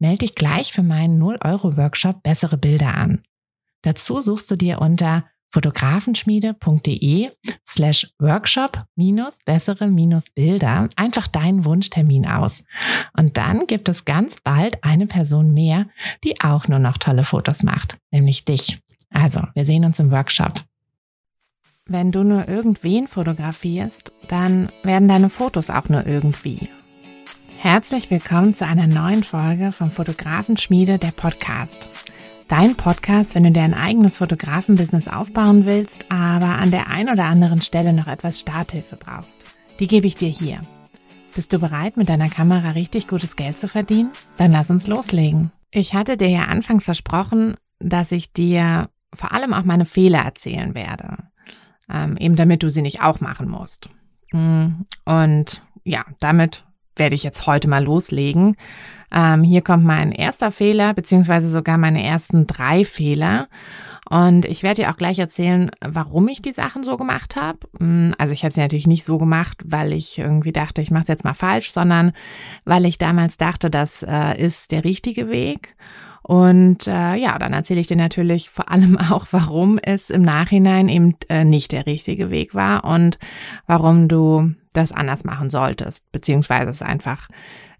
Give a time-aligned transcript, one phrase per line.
[0.00, 3.22] Melde dich gleich für meinen 0-Euro-Workshop Bessere Bilder an.
[3.82, 7.30] Dazu suchst du dir unter fotografenschmiede.de
[7.68, 12.64] slash workshop minus bessere minus Bilder einfach deinen Wunschtermin aus.
[13.16, 15.86] Und dann gibt es ganz bald eine Person mehr,
[16.24, 18.80] die auch nur noch tolle Fotos macht, nämlich dich.
[19.10, 20.62] Also, wir sehen uns im Workshop.
[21.86, 26.68] Wenn du nur irgendwen fotografierst, dann werden deine Fotos auch nur irgendwie.
[27.62, 31.88] Herzlich willkommen zu einer neuen Folge vom Fotografenschmiede der Podcast.
[32.48, 37.26] Dein Podcast, wenn du dir ein eigenes Fotografenbusiness aufbauen willst, aber an der ein oder
[37.26, 39.44] anderen Stelle noch etwas Starthilfe brauchst.
[39.78, 40.62] Die gebe ich dir hier.
[41.34, 44.10] Bist du bereit, mit deiner Kamera richtig gutes Geld zu verdienen?
[44.38, 45.52] Dann lass uns loslegen.
[45.70, 50.74] Ich hatte dir ja anfangs versprochen, dass ich dir vor allem auch meine Fehler erzählen
[50.74, 51.18] werde
[51.92, 53.90] ähm, eben damit du sie nicht auch machen musst.
[54.32, 56.64] Mm, und ja, damit
[57.00, 58.56] werde ich jetzt heute mal loslegen.
[59.10, 63.48] Ähm, hier kommt mein erster Fehler, beziehungsweise sogar meine ersten drei Fehler.
[64.08, 67.58] Und ich werde dir auch gleich erzählen, warum ich die Sachen so gemacht habe.
[67.78, 71.02] Mm, also ich habe sie natürlich nicht so gemacht, weil ich irgendwie dachte, ich mache
[71.02, 72.12] es jetzt mal falsch, sondern
[72.64, 75.76] weil ich damals dachte, das äh, ist der richtige Weg.
[76.22, 80.88] Und äh, ja, dann erzähle ich dir natürlich vor allem auch, warum es im Nachhinein
[80.88, 83.18] eben äh, nicht der richtige Weg war und
[83.66, 87.28] warum du das anders machen solltest, beziehungsweise es einfach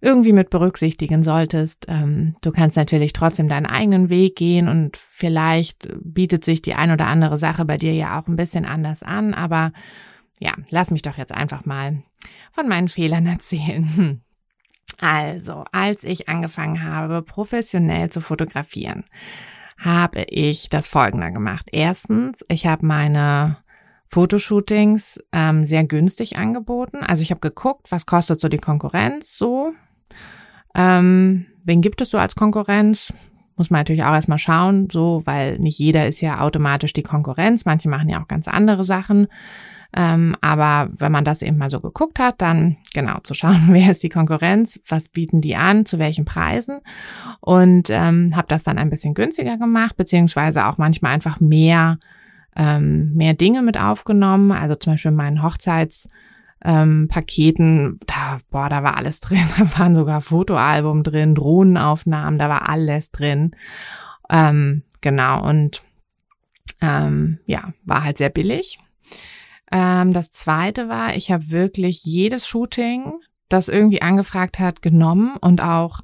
[0.00, 1.86] irgendwie mit berücksichtigen solltest.
[1.88, 6.90] Ähm, du kannst natürlich trotzdem deinen eigenen Weg gehen und vielleicht bietet sich die ein
[6.90, 9.72] oder andere Sache bei dir ja auch ein bisschen anders an, aber
[10.40, 12.02] ja, lass mich doch jetzt einfach mal
[12.52, 14.22] von meinen Fehlern erzählen.
[14.98, 19.04] Also, als ich angefangen habe, professionell zu fotografieren,
[19.78, 21.68] habe ich das Folgende gemacht.
[21.72, 23.58] Erstens, ich habe meine
[24.10, 26.98] Fotoshootings ähm, sehr günstig angeboten.
[26.98, 29.72] Also ich habe geguckt, was kostet so die Konkurrenz so.
[30.74, 33.12] Ähm, wen gibt es so als Konkurrenz?
[33.56, 37.64] Muss man natürlich auch erstmal schauen, so, weil nicht jeder ist ja automatisch die Konkurrenz.
[37.66, 39.28] Manche machen ja auch ganz andere Sachen.
[39.92, 43.92] Ähm, aber wenn man das eben mal so geguckt hat, dann genau zu schauen, wer
[43.92, 46.80] ist die Konkurrenz, was bieten die an, zu welchen Preisen
[47.40, 51.98] und ähm, habe das dann ein bisschen günstiger gemacht, beziehungsweise auch manchmal einfach mehr,
[52.56, 54.52] ähm, mehr Dinge mit aufgenommen.
[54.52, 56.08] Also zum Beispiel meinen Hochzeits
[56.62, 57.08] ähm,
[58.06, 59.44] da, boah, da war alles drin.
[59.56, 63.52] Da waren sogar Fotoalbum drin, Drohnenaufnahmen, da war alles drin.
[64.28, 65.82] Ähm, genau, und
[66.80, 68.78] ähm, ja, war halt sehr billig.
[69.72, 73.12] Ähm, das zweite war, ich habe wirklich jedes Shooting,
[73.48, 76.00] das irgendwie angefragt hat, genommen und auch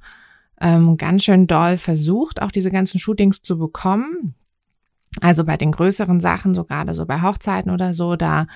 [0.61, 4.35] ähm, ganz schön doll versucht, auch diese ganzen Shootings zu bekommen.
[5.21, 8.47] Also bei den größeren Sachen, so gerade so bei Hochzeiten oder so, da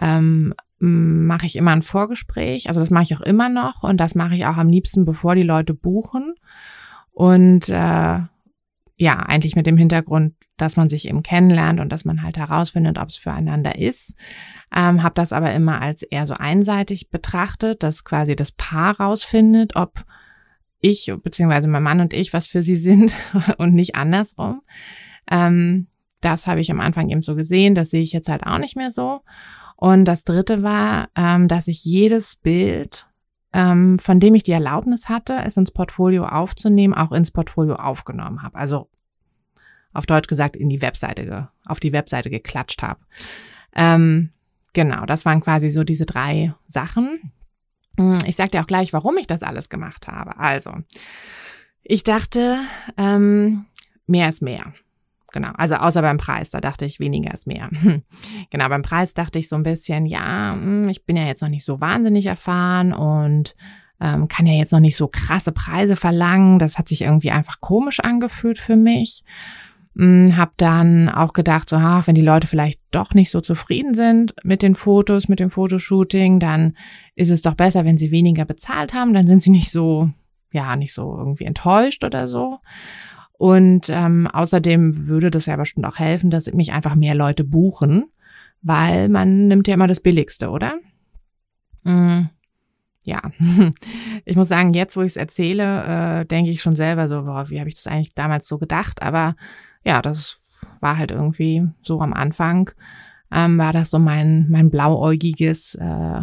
[0.00, 2.68] ähm, mache ich immer ein Vorgespräch.
[2.68, 5.34] Also das mache ich auch immer noch und das mache ich auch am liebsten, bevor
[5.34, 6.34] die Leute buchen.
[7.12, 8.20] Und äh,
[8.96, 12.98] ja, eigentlich mit dem Hintergrund, dass man sich eben kennenlernt und dass man halt herausfindet,
[12.98, 14.14] ob es füreinander ist.
[14.74, 19.76] Ähm, habe das aber immer als eher so einseitig betrachtet, dass quasi das Paar rausfindet,
[19.76, 20.04] ob
[20.80, 23.14] ich beziehungsweise mein Mann und ich was für sie sind
[23.58, 24.62] und nicht andersrum.
[25.30, 25.86] Ähm,
[26.24, 28.76] das habe ich am Anfang eben so gesehen, das sehe ich jetzt halt auch nicht
[28.76, 29.20] mehr so.
[29.76, 33.06] Und das Dritte war, ähm, dass ich jedes Bild
[33.52, 38.42] ähm, von dem ich die Erlaubnis hatte, es ins Portfolio aufzunehmen, auch ins Portfolio aufgenommen
[38.42, 38.56] habe.
[38.56, 38.88] Also
[39.92, 43.00] auf Deutsch gesagt in die Webseite, auf die Webseite geklatscht habe.
[43.74, 44.30] Ähm,
[44.72, 47.32] genau, das waren quasi so diese drei Sachen.
[47.98, 50.38] Hm, ich sage dir auch gleich, warum ich das alles gemacht habe.
[50.38, 50.72] Also,
[51.82, 52.60] ich dachte,
[52.96, 53.66] ähm,
[54.06, 54.72] mehr ist mehr.
[55.32, 57.70] Genau, also außer beim Preis, da dachte ich, weniger ist mehr.
[58.50, 61.48] genau, beim Preis dachte ich so ein bisschen, ja, hm, ich bin ja jetzt noch
[61.48, 63.54] nicht so wahnsinnig erfahren und
[63.98, 66.58] ähm, kann ja jetzt noch nicht so krasse Preise verlangen.
[66.58, 69.24] Das hat sich irgendwie einfach komisch angefühlt für mich.
[69.96, 73.94] Hm, hab dann auch gedacht, so, ach, wenn die Leute vielleicht doch nicht so zufrieden
[73.94, 76.76] sind mit den Fotos, mit dem Fotoshooting, dann
[77.14, 79.14] ist es doch besser, wenn sie weniger bezahlt haben.
[79.14, 80.10] Dann sind sie nicht so,
[80.52, 82.58] ja, nicht so irgendwie enttäuscht oder so.
[83.38, 88.04] Und ähm, außerdem würde das ja bestimmt auch helfen, dass mich einfach mehr Leute buchen,
[88.62, 90.74] weil man nimmt ja immer das Billigste, oder?
[91.84, 92.28] Mhm.
[93.04, 93.20] ja,
[94.24, 97.50] ich muss sagen, jetzt, wo ich es erzähle, äh, denke ich schon selber so, boah,
[97.50, 99.02] wie habe ich das eigentlich damals so gedacht?
[99.02, 99.34] Aber
[99.84, 100.44] ja, das
[100.78, 102.70] war halt irgendwie so am Anfang,
[103.32, 106.20] ähm, war das so mein, mein blauäugiges, äh,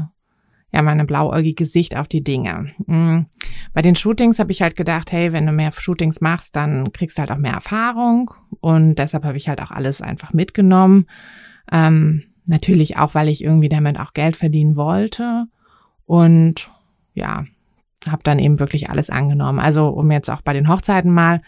[0.72, 2.68] ja, meine blauäugige Sicht auf die Dinge.
[2.86, 3.26] Mhm.
[3.74, 7.18] Bei den Shootings habe ich halt gedacht, hey, wenn du mehr Shootings machst, dann kriegst
[7.18, 8.32] du halt auch mehr Erfahrung.
[8.60, 11.08] Und deshalb habe ich halt auch alles einfach mitgenommen.
[11.72, 15.46] Ähm, natürlich auch, weil ich irgendwie damit auch Geld verdienen wollte.
[16.06, 16.70] Und
[17.14, 17.46] ja,
[18.08, 19.60] habe dann eben wirklich alles angenommen.
[19.60, 21.42] Also um jetzt auch bei den Hochzeiten mal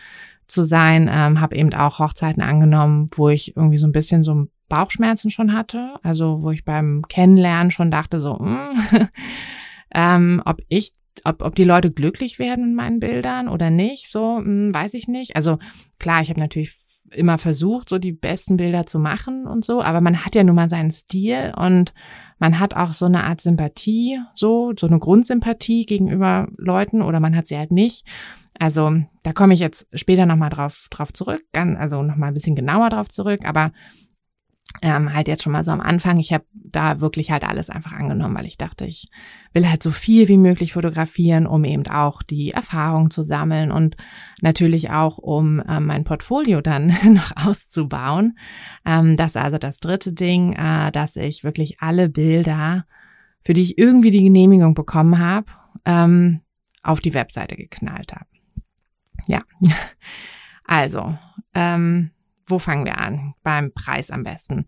[0.47, 4.47] zu sein, ähm, habe eben auch Hochzeiten angenommen, wo ich irgendwie so ein bisschen so
[4.71, 5.95] Bauchschmerzen schon hatte.
[6.01, 9.07] Also wo ich beim Kennenlernen schon dachte so, mh, hm,
[9.94, 10.94] ähm, ob ich
[11.25, 14.94] ob, ob die Leute glücklich werden in meinen Bildern oder nicht, so mh, hm, weiß
[14.94, 15.35] ich nicht.
[15.35, 15.59] Also
[16.00, 16.79] klar, ich habe natürlich
[17.12, 20.56] immer versucht, so die besten Bilder zu machen und so, aber man hat ja nun
[20.56, 21.94] mal seinen Stil und
[22.39, 27.35] man hat auch so eine Art Sympathie, so, so eine Grundsympathie gegenüber Leuten oder man
[27.35, 28.07] hat sie halt nicht.
[28.57, 28.94] Also
[29.24, 33.09] da komme ich jetzt später nochmal drauf, drauf zurück, also nochmal ein bisschen genauer drauf
[33.09, 33.74] zurück, aber
[34.81, 36.18] ähm, halt jetzt schon mal so am Anfang.
[36.18, 39.09] Ich habe da wirklich halt alles einfach angenommen, weil ich dachte, ich
[39.53, 43.95] will halt so viel wie möglich fotografieren, um eben auch die Erfahrung zu sammeln und
[44.41, 48.38] natürlich auch, um ähm, mein Portfolio dann noch auszubauen.
[48.85, 52.85] Ähm, das also das dritte Ding, äh, dass ich wirklich alle Bilder,
[53.44, 55.47] für die ich irgendwie die Genehmigung bekommen habe,
[55.85, 56.41] ähm,
[56.81, 58.25] auf die Webseite geknallt habe.
[59.27, 59.41] Ja,
[60.65, 61.15] also
[61.53, 62.12] ähm,
[62.51, 63.33] wo fangen wir an?
[63.44, 64.65] Beim Preis am besten.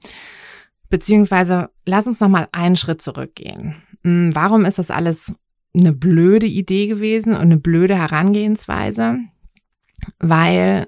[0.90, 3.76] Beziehungsweise lass uns noch mal einen Schritt zurückgehen.
[4.04, 5.34] Hm, warum ist das alles
[5.76, 9.18] eine blöde Idee gewesen und eine blöde Herangehensweise?
[10.20, 10.88] Weil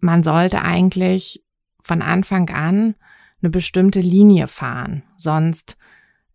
[0.00, 1.42] man sollte eigentlich
[1.82, 2.94] von Anfang an
[3.40, 5.04] eine bestimmte Linie fahren.
[5.16, 5.76] Sonst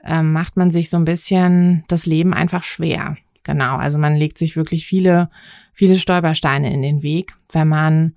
[0.04, 3.18] äh, macht man sich so ein bisschen das Leben einfach schwer.
[3.44, 5.30] Genau, also man legt sich wirklich viele,
[5.74, 8.16] viele Stolpersteine in den Weg, wenn man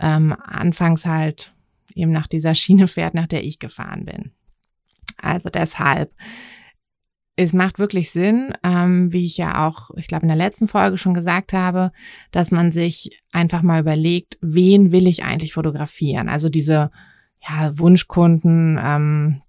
[0.00, 1.54] ähm, anfangs halt
[1.94, 4.32] eben nach dieser Schiene fährt, nach der ich gefahren bin.
[5.16, 6.12] Also deshalb,
[7.36, 10.98] es macht wirklich Sinn, ähm, wie ich ja auch, ich glaube, in der letzten Folge
[10.98, 11.92] schon gesagt habe,
[12.30, 16.28] dass man sich einfach mal überlegt, wen will ich eigentlich fotografieren?
[16.28, 16.90] Also diese
[17.46, 19.42] ja, Wunschkunden, ähm,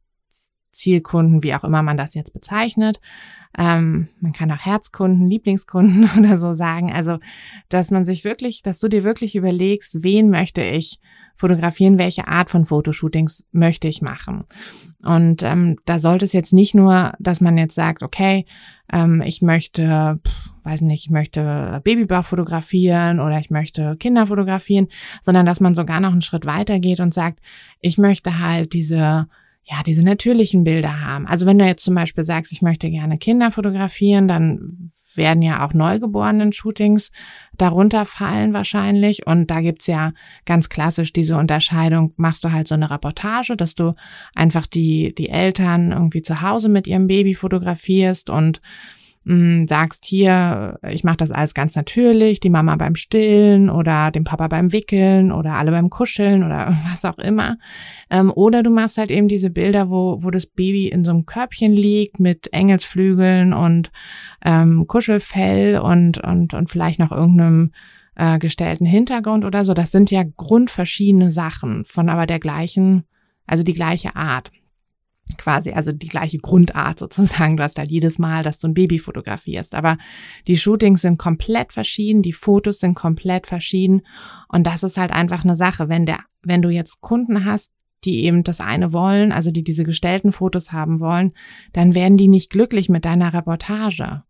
[0.76, 3.00] Zielkunden, wie auch immer man das jetzt bezeichnet.
[3.58, 6.92] Ähm, man kann auch Herzkunden, Lieblingskunden oder so sagen.
[6.92, 7.20] Also,
[7.70, 11.00] dass man sich wirklich, dass du dir wirklich überlegst, wen möchte ich
[11.38, 14.46] fotografieren, welche Art von Fotoshootings möchte ich machen.
[15.04, 18.46] Und ähm, da sollte es jetzt nicht nur, dass man jetzt sagt, okay,
[18.92, 24.88] ähm, ich möchte, pff, weiß nicht, ich möchte Babybauch fotografieren oder ich möchte Kinder fotografieren,
[25.22, 27.40] sondern dass man sogar noch einen Schritt weiter geht und sagt,
[27.82, 29.28] ich möchte halt diese
[29.66, 31.26] ja, diese natürlichen Bilder haben.
[31.28, 35.66] Also wenn du jetzt zum Beispiel sagst, ich möchte gerne Kinder fotografieren, dann werden ja
[35.66, 37.12] auch neugeborenen Shootings
[37.58, 39.26] darunter fallen wahrscheinlich.
[39.26, 40.14] Und da gibt's ja
[40.46, 43.96] ganz klassisch diese Unterscheidung, machst du halt so eine Reportage, dass du
[44.36, 48.62] einfach die, die Eltern irgendwie zu Hause mit ihrem Baby fotografierst und
[49.26, 54.24] mh, sagst hier, ich mache das alles ganz natürlich, die Mama beim Stillen oder dem
[54.24, 57.58] Papa beim Wickeln oder alle beim Kuscheln oder was auch immer.
[58.10, 61.26] Ähm, oder du machst halt eben diese Bilder, wo, wo das Baby in so einem
[61.26, 63.92] Körbchen liegt mit Engelsflügeln und
[64.46, 67.72] ähm, Kuschelfell und, und, und vielleicht noch irgendeinem
[68.16, 69.74] äh, gestellten Hintergrund oder so.
[69.74, 73.04] Das sind ja grundverschiedene Sachen von aber der gleichen,
[73.48, 74.52] also die gleiche Art
[75.38, 77.58] quasi, also die gleiche Grundart sozusagen.
[77.58, 79.76] Du hast halt jedes Mal, dass du ein Baby fotografierst.
[79.76, 79.98] Aber
[80.48, 84.02] die Shootings sind komplett verschieden, die Fotos sind komplett verschieden.
[84.50, 85.90] Und das ist halt einfach eine Sache.
[85.90, 87.72] Wenn der, wenn du jetzt Kunden hast,
[88.04, 91.34] die eben das eine wollen, also die diese gestellten Fotos haben wollen,
[91.74, 94.24] dann werden die nicht glücklich mit deiner Reportage.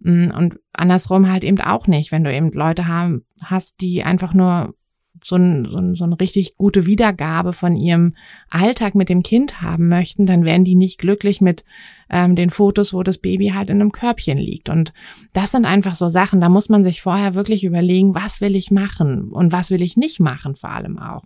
[0.00, 4.32] Mm, und andersrum halt eben auch nicht, wenn du eben Leute haben, hast, die einfach
[4.32, 4.74] nur
[5.22, 8.10] so, ein, so, ein, so eine richtig gute Wiedergabe von ihrem
[8.48, 11.64] Alltag mit dem Kind haben möchten, dann werden die nicht glücklich mit
[12.10, 14.68] ähm, den Fotos, wo das Baby halt in einem Körbchen liegt.
[14.68, 14.92] Und
[15.32, 18.70] das sind einfach so Sachen, da muss man sich vorher wirklich überlegen, was will ich
[18.70, 21.24] machen und was will ich nicht machen vor allem auch.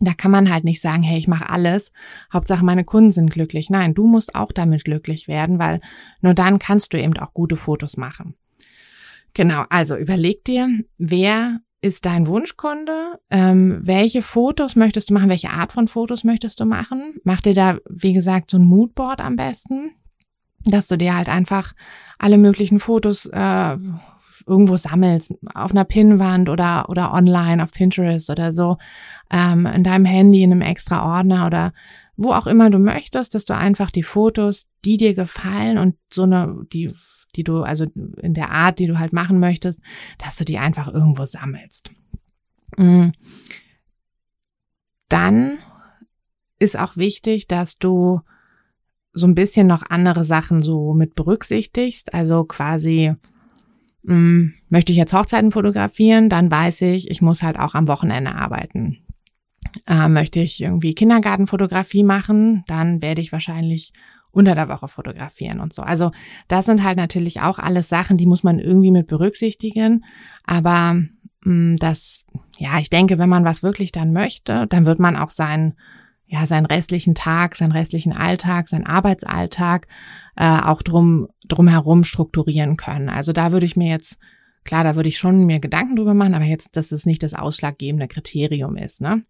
[0.00, 1.92] Da kann man halt nicht sagen, hey, ich mache alles,
[2.32, 3.70] Hauptsache meine Kunden sind glücklich.
[3.70, 5.80] Nein, du musst auch damit glücklich werden, weil
[6.20, 8.34] nur dann kannst du eben auch gute Fotos machen.
[9.34, 13.18] Genau, also überleg dir, wer ist dein Wunschkunde?
[13.28, 15.28] Ähm, welche Fotos möchtest du machen?
[15.28, 17.16] Welche Art von Fotos möchtest du machen?
[17.24, 19.90] Mach dir da, wie gesagt, so ein Moodboard am besten,
[20.64, 21.74] dass du dir halt einfach
[22.18, 23.76] alle möglichen Fotos äh,
[24.46, 28.78] irgendwo sammelst, auf einer Pinnwand oder, oder online auf Pinterest oder so,
[29.30, 31.72] ähm, in deinem Handy, in einem extra Ordner oder
[32.16, 36.22] wo auch immer du möchtest, dass du einfach die Fotos, die dir gefallen und so
[36.22, 36.92] eine, die
[37.36, 37.86] die du, also
[38.20, 39.80] in der Art, die du halt machen möchtest,
[40.18, 41.90] dass du die einfach irgendwo sammelst.
[42.76, 43.08] Mm.
[45.08, 45.58] Dann
[46.58, 48.20] ist auch wichtig, dass du
[49.12, 52.14] so ein bisschen noch andere Sachen so mit berücksichtigst.
[52.14, 53.14] Also quasi,
[54.04, 57.88] mh, mm, möchte ich jetzt Hochzeiten fotografieren, dann weiß ich, ich muss halt auch am
[57.88, 58.98] Wochenende arbeiten.
[59.86, 63.92] Äh, möchte ich irgendwie Kindergartenfotografie machen, dann werde ich wahrscheinlich
[64.32, 65.82] unter der Woche fotografieren und so.
[65.82, 66.10] Also
[66.48, 70.04] das sind halt natürlich auch alles Sachen, die muss man irgendwie mit berücksichtigen.
[70.44, 71.04] Aber mh,
[71.44, 72.24] mm, das,
[72.56, 75.74] ja, ich denke, wenn man was wirklich dann möchte, dann wird man auch sein
[76.32, 79.86] ja, seinen restlichen Tag, seinen restlichen Alltag, seinen Arbeitsalltag
[80.34, 83.10] äh, auch drum, drumherum strukturieren können.
[83.10, 84.16] Also da würde ich mir jetzt,
[84.64, 87.34] klar, da würde ich schon mir Gedanken drüber machen, aber jetzt, dass es nicht das
[87.34, 89.02] ausschlaggebende Kriterium ist.
[89.02, 89.24] Ne?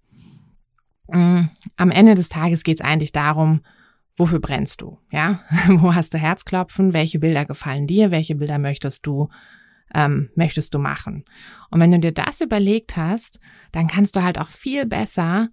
[1.09, 3.62] Mm, am Ende des Tages geht es eigentlich darum,
[4.16, 4.99] wofür brennst du?
[5.11, 6.95] Ja, wo hast du Herzklopfen?
[6.95, 8.11] Welche Bilder gefallen dir?
[8.11, 9.28] Welche Bilder möchtest du
[9.95, 11.25] ähm, möchtest du machen?
[11.71, 13.40] Und wenn du dir das überlegt hast,
[13.73, 15.49] dann kannst du halt auch viel besser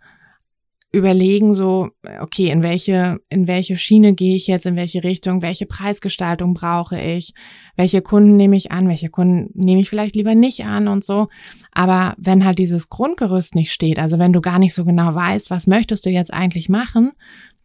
[0.92, 1.90] überlegen, so,
[2.20, 7.00] okay, in welche, in welche Schiene gehe ich jetzt, in welche Richtung, welche Preisgestaltung brauche
[7.00, 7.34] ich,
[7.76, 11.28] welche Kunden nehme ich an, welche Kunden nehme ich vielleicht lieber nicht an und so.
[11.72, 15.52] Aber wenn halt dieses Grundgerüst nicht steht, also wenn du gar nicht so genau weißt,
[15.52, 17.12] was möchtest du jetzt eigentlich machen,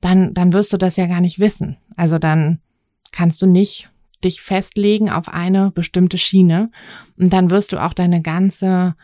[0.01, 1.77] dann, dann wirst du das ja gar nicht wissen.
[1.97, 2.61] Also dann
[3.13, 3.91] kannst du nicht
[4.23, 6.71] dich festlegen auf eine bestimmte Schiene
[7.19, 8.95] und dann wirst du auch deine ganze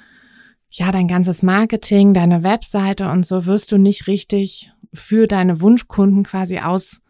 [0.70, 6.22] ja, dein ganzes Marketing, deine Webseite und so wirst du nicht richtig für deine Wunschkunden
[6.22, 7.00] quasi aus,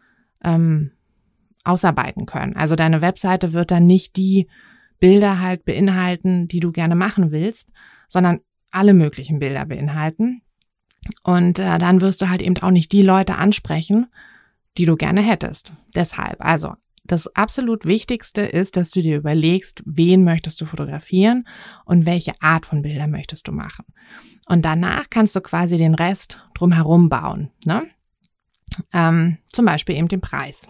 [0.43, 0.91] ähm,
[1.63, 2.55] ausarbeiten können.
[2.55, 4.47] Also deine Webseite wird dann nicht die
[4.99, 7.71] Bilder halt beinhalten, die du gerne machen willst,
[8.07, 8.39] sondern
[8.71, 10.41] alle möglichen Bilder beinhalten.
[11.23, 14.07] Und äh, dann wirst du halt eben auch nicht die Leute ansprechen,
[14.77, 15.73] die du gerne hättest.
[15.95, 21.47] Deshalb, also das absolut Wichtigste ist, dass du dir überlegst, wen möchtest du fotografieren
[21.85, 23.85] und welche Art von Bilder möchtest du machen.
[24.45, 27.51] Und danach kannst du quasi den Rest drumherum bauen.
[27.65, 27.87] Ne?
[28.93, 30.67] Ähm, zum Beispiel eben den Preis.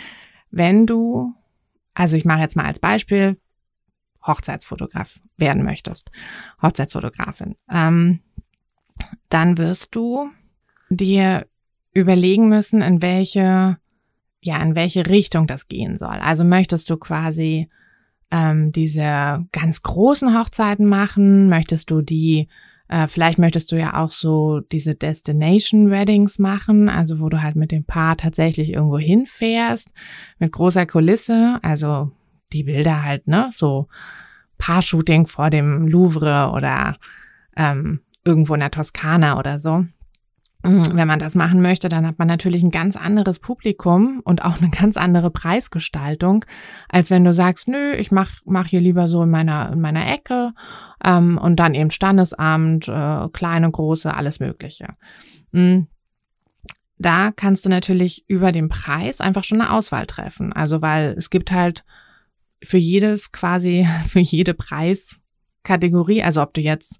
[0.50, 1.34] Wenn du,
[1.94, 3.38] also ich mache jetzt mal als Beispiel,
[4.26, 6.10] Hochzeitsfotograf werden möchtest,
[6.60, 8.20] Hochzeitsfotografin, ähm,
[9.28, 10.30] dann wirst du
[10.90, 11.46] dir
[11.92, 13.78] überlegen müssen, in welche
[14.40, 16.16] ja, in welche Richtung das gehen soll.
[16.20, 17.68] Also möchtest du quasi
[18.30, 21.48] ähm, diese ganz großen Hochzeiten machen?
[21.48, 22.48] Möchtest du die,
[22.88, 27.56] äh, vielleicht möchtest du ja auch so diese Destination Weddings machen, also wo du halt
[27.56, 29.92] mit dem Paar tatsächlich irgendwo hinfährst,
[30.38, 32.12] mit großer Kulisse, also
[32.52, 33.88] die Bilder halt, ne, so
[34.58, 36.96] Paar-Shooting vor dem Louvre oder
[37.56, 39.84] ähm, irgendwo in der Toskana oder so.
[40.64, 44.44] Mhm, wenn man das machen möchte, dann hat man natürlich ein ganz anderes Publikum und
[44.44, 46.44] auch eine ganz andere Preisgestaltung,
[46.88, 50.10] als wenn du sagst, nö, ich mach, mach hier lieber so in meiner, in meiner
[50.12, 50.52] Ecke
[51.04, 54.88] ähm, und dann eben Standesamt, äh, kleine, große, alles Mögliche.
[55.52, 55.86] Mhm.
[56.98, 60.52] Da kannst du natürlich über den Preis einfach schon eine Auswahl treffen.
[60.52, 61.84] Also weil es gibt halt
[62.64, 66.98] für jedes quasi, für jede Preiskategorie, also ob du jetzt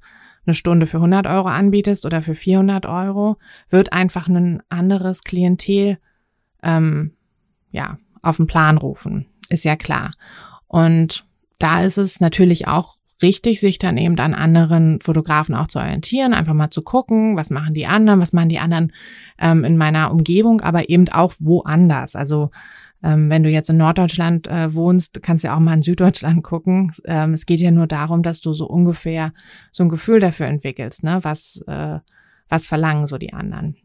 [0.49, 3.37] eine Stunde für 100 Euro anbietest oder für 400 Euro,
[3.71, 5.99] wird einfach ein anderes Klientel
[6.62, 7.12] ähm,
[7.71, 10.12] ja auf den Plan rufen, ist ja klar.
[10.67, 11.26] Und
[11.59, 16.35] da ist es natürlich auch richtig, sich dann eben an anderen Fotografen auch zu orientieren,
[16.35, 18.93] einfach mal zu gucken, was machen die anderen, was machen die anderen
[19.38, 22.14] ähm, in meiner Umgebung, aber eben auch woanders.
[22.17, 22.50] Also
[23.02, 26.43] ähm, wenn du jetzt in Norddeutschland äh, wohnst, kannst du ja auch mal in Süddeutschland
[26.43, 26.93] gucken.
[27.05, 29.33] Ähm, es geht ja nur darum, dass du so ungefähr
[29.73, 31.21] so ein Gefühl dafür entwickelst, ne?
[31.23, 31.99] Was, äh,
[32.49, 33.76] was verlangen so die anderen.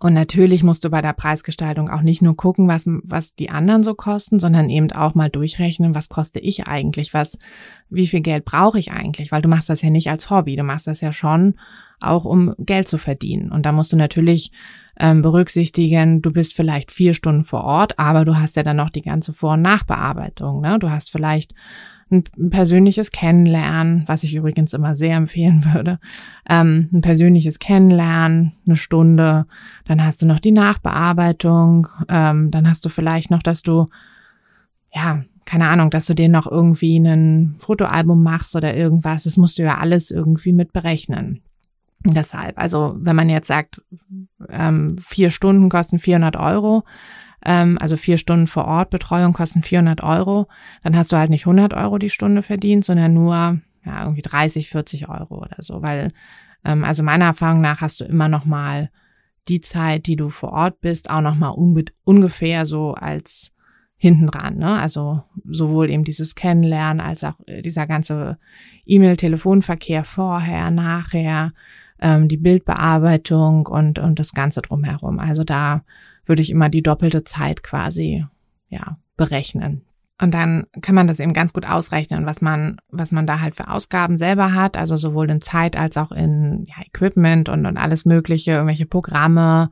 [0.00, 3.82] Und natürlich musst du bei der Preisgestaltung auch nicht nur gucken, was, was die anderen
[3.82, 7.38] so kosten, sondern eben auch mal durchrechnen, was koste ich eigentlich, was,
[7.88, 10.62] wie viel Geld brauche ich eigentlich, weil du machst das ja nicht als Hobby, du
[10.62, 11.54] machst das ja schon
[12.00, 13.50] auch um Geld zu verdienen.
[13.50, 14.52] Und da musst du natürlich
[15.00, 18.90] ähm, berücksichtigen, du bist vielleicht vier Stunden vor Ort, aber du hast ja dann noch
[18.90, 20.60] die ganze Vor- und Nachbearbeitung.
[20.60, 20.78] Ne?
[20.78, 21.54] Du hast vielleicht
[22.10, 25.98] ein, persönliches Kennenlernen, was ich übrigens immer sehr empfehlen würde.
[26.48, 29.46] Ähm, ein persönliches Kennenlernen, eine Stunde,
[29.86, 33.88] dann hast du noch die Nachbearbeitung, ähm, dann hast du vielleicht noch, dass du,
[34.94, 39.24] ja, keine Ahnung, dass du dir noch irgendwie ein Fotoalbum machst oder irgendwas.
[39.24, 41.40] Das musst du ja alles irgendwie mit berechnen.
[42.04, 43.80] Deshalb, also wenn man jetzt sagt,
[44.50, 46.84] ähm, vier Stunden kosten 400 Euro,
[47.44, 50.48] ähm, also vier Stunden vor Ort Betreuung kosten 400 Euro,
[50.82, 54.68] dann hast du halt nicht 100 Euro die Stunde verdient, sondern nur ja, irgendwie 30,
[54.68, 56.08] 40 Euro oder so, weil
[56.64, 58.90] ähm, also meiner Erfahrung nach hast du immer noch mal
[59.48, 61.54] die Zeit, die du vor Ort bist, auch noch mal
[62.04, 63.52] ungefähr so als
[63.96, 64.58] hinten dran.
[64.58, 64.78] Ne?
[64.78, 68.38] Also sowohl eben dieses Kennenlernen als auch äh, dieser ganze
[68.86, 71.52] E-Mail-Telefonverkehr vorher, nachher,
[72.00, 75.18] ähm, die Bildbearbeitung und, und das Ganze drumherum.
[75.18, 75.82] Also da
[76.28, 78.24] würde ich immer die doppelte Zeit quasi
[78.68, 79.82] ja, berechnen.
[80.20, 83.54] Und dann kann man das eben ganz gut ausrechnen, was man, was man da halt
[83.54, 87.76] für Ausgaben selber hat, also sowohl in Zeit als auch in ja, Equipment und, und
[87.76, 89.70] alles Mögliche, irgendwelche Programme,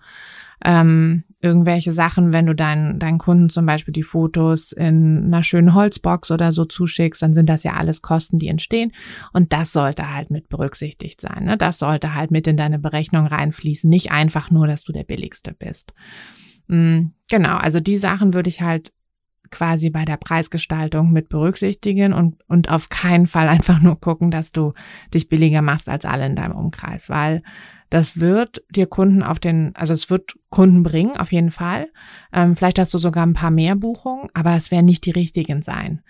[0.64, 5.74] ähm, irgendwelche Sachen, wenn du deinen, deinen Kunden zum Beispiel die Fotos in einer schönen
[5.74, 8.92] Holzbox oder so zuschickst, dann sind das ja alles Kosten, die entstehen.
[9.32, 11.44] Und das sollte halt mit berücksichtigt sein.
[11.44, 11.56] Ne?
[11.56, 13.90] Das sollte halt mit in deine Berechnung reinfließen.
[13.90, 15.92] Nicht einfach nur, dass du der Billigste bist.
[16.68, 18.92] Mhm, genau, also die Sachen würde ich halt
[19.50, 24.52] quasi bei der Preisgestaltung mit berücksichtigen und, und auf keinen Fall einfach nur gucken, dass
[24.52, 24.72] du
[25.14, 27.42] dich billiger machst als alle in deinem Umkreis, weil
[27.88, 31.88] das wird dir Kunden auf den, also es wird Kunden bringen, auf jeden Fall.
[32.32, 35.62] Ähm, vielleicht hast du sogar ein paar mehr Buchungen, aber es werden nicht die richtigen
[35.62, 36.02] sein.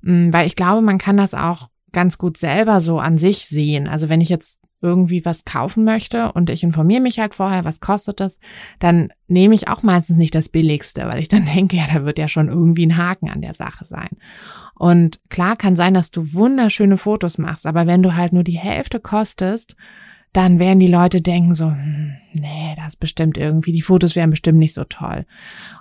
[0.00, 3.86] Mhm, weil ich glaube, man kann das auch ganz gut selber so an sich sehen.
[3.86, 7.80] Also wenn ich jetzt irgendwie was kaufen möchte und ich informiere mich halt vorher, was
[7.80, 8.38] kostet das,
[8.78, 12.18] dann nehme ich auch meistens nicht das Billigste, weil ich dann denke, ja, da wird
[12.18, 14.10] ja schon irgendwie ein Haken an der Sache sein.
[14.74, 18.58] Und klar kann sein, dass du wunderschöne Fotos machst, aber wenn du halt nur die
[18.58, 19.76] Hälfte kostest,
[20.32, 24.58] dann werden die Leute denken so, hm, nee, das bestimmt irgendwie, die Fotos wären bestimmt
[24.58, 25.26] nicht so toll.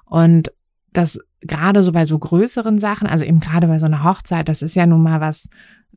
[0.05, 0.51] Und
[0.91, 4.61] das gerade so bei so größeren Sachen, also eben gerade bei so einer Hochzeit, das
[4.61, 5.49] ist ja nun mal was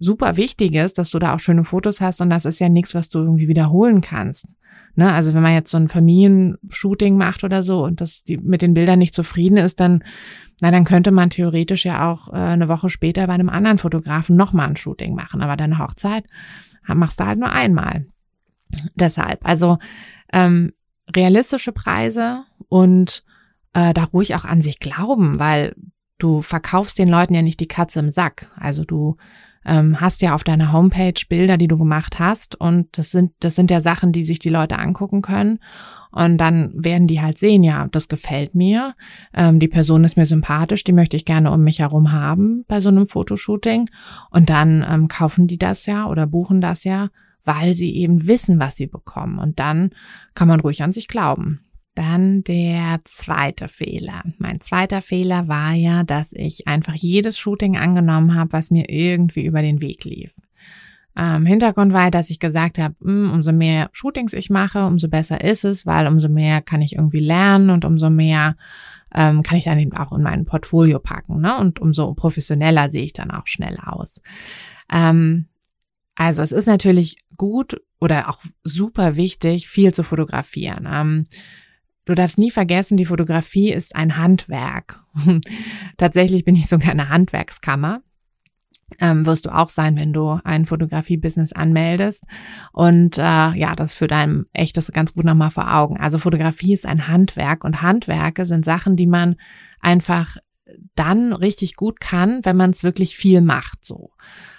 [0.03, 3.09] super Wichtiges, dass du da auch schöne Fotos hast und das ist ja nichts, was
[3.09, 4.47] du irgendwie wiederholen kannst.
[4.95, 5.13] Ne?
[5.13, 8.75] Also wenn man jetzt so ein Familienshooting macht oder so und das die mit den
[8.75, 10.05] Bildern nicht zufrieden ist, dann
[10.61, 14.37] na, dann könnte man theoretisch ja auch äh, eine Woche später bei einem anderen Fotografen
[14.37, 15.43] nochmal ein Shooting machen.
[15.43, 16.25] Aber deine Hochzeit
[16.87, 18.07] machst du halt nur einmal.
[18.95, 19.79] Deshalb, also
[20.33, 20.73] ähm,
[21.15, 23.25] realistische Preise und
[23.73, 25.75] äh, da ruhig auch an sich glauben, weil
[26.19, 28.51] du verkaufst den Leuten ja nicht die Katze im Sack.
[28.57, 29.17] Also du
[29.65, 33.55] ähm, hast ja auf deiner Homepage Bilder, die du gemacht hast und das sind, das
[33.55, 35.59] sind ja Sachen, die sich die Leute angucken können.
[36.11, 38.95] Und dann werden die halt sehen, ja, das gefällt mir,
[39.33, 42.83] ähm, die Person ist mir sympathisch, die möchte ich gerne um mich herum haben bei
[42.83, 43.89] so einem Fotoshooting.
[44.31, 47.09] Und dann ähm, kaufen die das ja oder buchen das ja,
[47.45, 49.39] weil sie eben wissen, was sie bekommen.
[49.39, 49.91] Und dann
[50.35, 51.61] kann man ruhig an sich glauben.
[51.95, 54.23] Dann der zweite Fehler.
[54.39, 59.45] Mein zweiter Fehler war ja, dass ich einfach jedes Shooting angenommen habe, was mir irgendwie
[59.45, 60.35] über den Weg lief.
[61.15, 65.45] Ähm, Hintergrund war, dass ich gesagt habe, hm, umso mehr Shootings ich mache, umso besser
[65.45, 68.57] ist es, weil umso mehr kann ich irgendwie lernen und umso mehr
[69.15, 71.41] ähm, kann ich dann eben auch in mein Portfolio packen.
[71.43, 71.59] Ne?
[71.59, 74.23] Und umso professioneller sehe ich dann auch schnell aus.
[74.91, 75.49] Ähm,
[76.15, 80.89] also es ist natürlich gut oder auch super wichtig, viel zu fotografieren.
[80.91, 81.27] Ähm,
[82.05, 85.01] Du darfst nie vergessen, die Fotografie ist ein Handwerk.
[85.99, 88.03] Tatsächlich bin ich sogar eine Handwerkskammer.
[89.01, 92.25] Ähm, wirst du auch sein, wenn du ein Fotografie-Business anmeldest.
[92.73, 95.99] Und äh, ja, das führt einem echt das ganz gut nochmal vor Augen.
[95.99, 99.37] Also Fotografie ist ein Handwerk und Handwerke sind Sachen, die man
[99.81, 100.37] einfach
[100.95, 103.85] dann richtig gut kann, wenn man es wirklich viel macht.
[103.85, 104.11] So.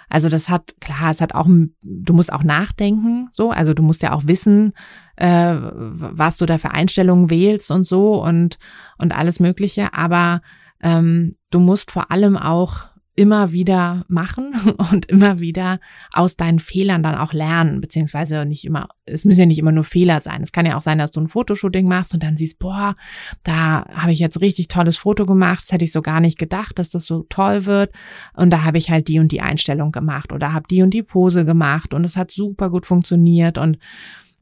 [0.08, 1.48] Also das hat, klar, es hat auch,
[1.82, 4.72] du musst auch nachdenken, so, also du musst ja auch wissen,
[5.16, 8.58] äh, was du da für Einstellungen wählst und so und,
[8.98, 10.42] und alles Mögliche, aber
[10.82, 14.54] ähm, du musst vor allem auch immer wieder machen
[14.90, 15.80] und immer wieder
[16.12, 19.84] aus deinen Fehlern dann auch lernen, beziehungsweise nicht immer, es müssen ja nicht immer nur
[19.84, 20.42] Fehler sein.
[20.42, 22.96] Es kann ja auch sein, dass du ein Fotoshooting machst und dann siehst, boah,
[23.44, 26.78] da habe ich jetzt richtig tolles Foto gemacht, das hätte ich so gar nicht gedacht,
[26.78, 27.92] dass das so toll wird
[28.34, 31.02] und da habe ich halt die und die Einstellung gemacht oder habe die und die
[31.02, 33.78] Pose gemacht und es hat super gut funktioniert und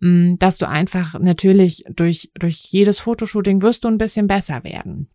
[0.01, 4.65] mh, mm, dass du einfach natürlich durch, durch jedes Fotoshooting wirst du ein bisschen besser
[4.65, 5.09] werden.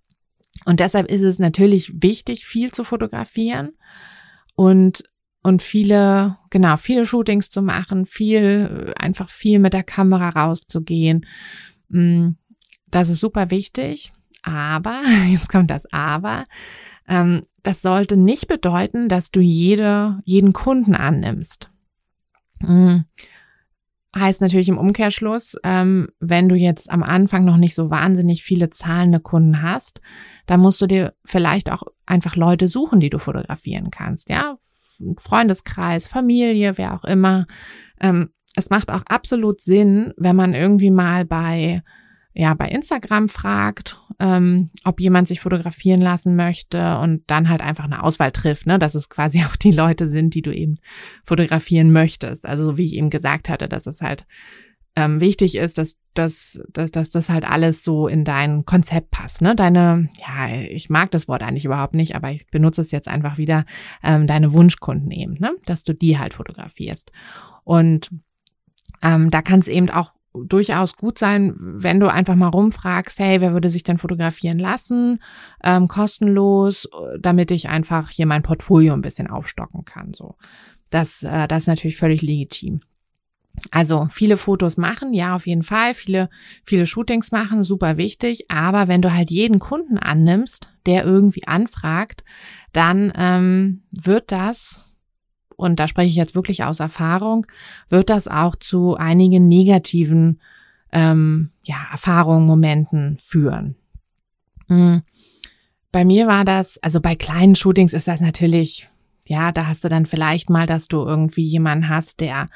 [0.67, 3.71] Und deshalb ist es natürlich wichtig, viel zu fotografieren
[4.53, 5.05] und
[5.41, 11.25] und viele, genau, viele Shootings zu machen, viel, einfach viel mit der Kamera rauszugehen.
[11.87, 12.31] Mm,
[12.87, 14.11] das ist super wichtig.
[14.43, 16.43] Aber, jetzt kommt das Aber,
[17.07, 21.71] ähm, das sollte nicht bedeuten, dass du jede, jeden Kunden annimmst.
[22.59, 23.05] Mm,
[24.15, 28.69] Heißt natürlich im Umkehrschluss, ähm, wenn du jetzt am Anfang noch nicht so wahnsinnig viele
[28.69, 30.01] zahlende Kunden hast,
[30.45, 34.29] dann musst du dir vielleicht auch einfach Leute suchen, die du fotografieren kannst.
[34.29, 34.57] Ja,
[35.17, 37.47] Freundeskreis, Familie, wer auch immer.
[37.99, 41.83] Ähm, es macht auch absolut Sinn, wenn man irgendwie mal bei
[42.37, 47.85] ja bei Instagram fragt, ähm, ob jemand sich fotografieren lassen möchte und dann halt einfach
[47.85, 50.77] eine Auswahl trifft, ne, dass es quasi auch die Leute sind, die du eben
[51.25, 52.45] fotografieren möchtest.
[52.45, 54.25] Also so wie ich eben gesagt hatte, dass es halt
[54.95, 59.41] ähm, wichtig ist, dass dass, dass, dass das halt alles so in dein Konzept passt.
[59.41, 59.55] Ne?
[59.55, 63.37] Deine, ja, ich mag das Wort eigentlich überhaupt nicht, aber ich benutze es jetzt einfach
[63.37, 63.65] wieder,
[64.03, 65.51] ähm, deine Wunschkunden eben, ne?
[65.65, 67.11] dass du die halt fotografierst.
[67.63, 68.09] Und
[69.03, 73.41] ähm, da kann es eben auch durchaus gut sein, wenn du einfach mal rumfragst, hey,
[73.41, 75.21] wer würde sich denn fotografieren lassen,
[75.63, 76.87] ähm, kostenlos,
[77.19, 80.13] damit ich einfach hier mein Portfolio ein bisschen aufstocken kann.
[80.13, 80.35] So,
[80.89, 82.81] das, äh, das ist natürlich völlig legitim.
[83.71, 85.93] Also viele Fotos machen, ja, auf jeden Fall.
[85.93, 86.29] Viele,
[86.63, 88.45] viele Shootings machen, super wichtig.
[88.49, 92.23] Aber wenn du halt jeden Kunden annimmst, der irgendwie anfragt,
[92.71, 94.86] dann ähm, wird das,
[95.57, 97.45] und da spreche ich jetzt wirklich aus Erfahrung,
[97.89, 100.39] wird das auch zu einigen negativen
[100.91, 103.75] ähm, ja, Erfahrungen, Momenten führen.
[104.67, 105.01] Mhm.
[105.91, 108.87] Bei mir war das, also bei kleinen Shootings ist das natürlich,
[109.27, 112.47] ja, da hast du dann vielleicht mal, dass du irgendwie jemanden hast, der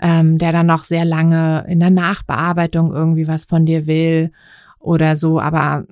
[0.00, 4.30] ähm, der dann noch sehr lange in der Nachbearbeitung irgendwie was von dir will
[4.78, 5.40] oder so.
[5.40, 5.86] Aber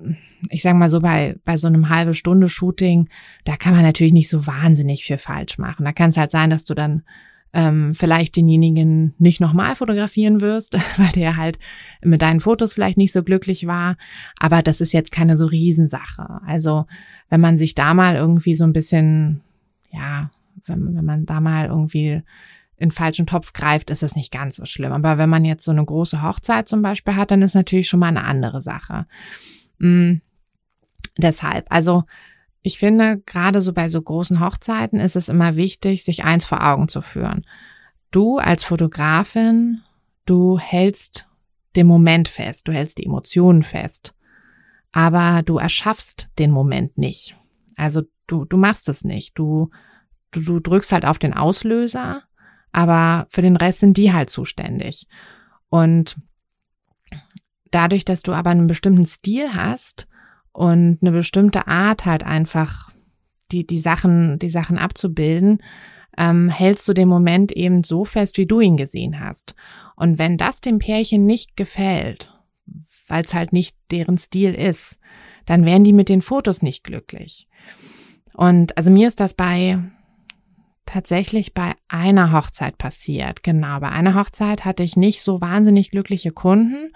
[0.49, 3.09] ich sag mal so, bei, bei so einem halbe Stunde Shooting,
[3.45, 5.85] da kann man natürlich nicht so wahnsinnig viel falsch machen.
[5.85, 7.03] Da kann es halt sein, dass du dann
[7.53, 11.57] ähm, vielleicht denjenigen nicht nochmal fotografieren wirst, weil der halt
[12.03, 13.97] mit deinen Fotos vielleicht nicht so glücklich war.
[14.39, 16.41] Aber das ist jetzt keine so Riesensache.
[16.45, 16.85] Also
[17.29, 19.41] wenn man sich da mal irgendwie so ein bisschen,
[19.91, 20.29] ja,
[20.65, 22.21] wenn, wenn man da mal irgendwie
[22.77, 24.91] in falschen Topf greift, ist das nicht ganz so schlimm.
[24.91, 27.99] Aber wenn man jetzt so eine große Hochzeit zum Beispiel hat, dann ist natürlich schon
[27.99, 29.07] mal eine andere Sache.
[29.79, 30.21] Mhm.
[31.17, 32.03] Deshalb, also
[32.61, 36.63] ich finde, gerade so bei so großen Hochzeiten ist es immer wichtig, sich eins vor
[36.63, 37.45] Augen zu führen.
[38.11, 39.81] Du als Fotografin,
[40.25, 41.27] du hältst
[41.75, 44.13] den Moment fest, du hältst die Emotionen fest,
[44.91, 47.35] aber du erschaffst den Moment nicht.
[47.75, 49.37] Also du, du machst es nicht.
[49.37, 49.69] Du,
[50.31, 52.23] du, du drückst halt auf den Auslöser
[52.77, 55.07] aber für den Rest sind die halt zuständig.
[55.69, 56.15] Und
[57.71, 60.07] dadurch, dass du aber einen bestimmten Stil hast
[60.51, 62.91] und eine bestimmte Art halt einfach
[63.51, 65.63] die, die Sachen, die Sachen abzubilden,
[66.19, 69.55] ähm, hältst du den Moment eben so fest, wie du ihn gesehen hast.
[69.95, 72.31] Und wenn das dem Pärchen nicht gefällt,
[73.07, 74.99] weil es halt nicht deren Stil ist,
[75.47, 77.47] dann werden die mit den Fotos nicht glücklich.
[78.35, 79.79] Und also mir ist das bei
[80.87, 83.43] tatsächlich bei einer Hochzeit passiert.
[83.43, 86.91] Genau, bei einer Hochzeit hatte ich nicht so wahnsinnig glückliche Kunden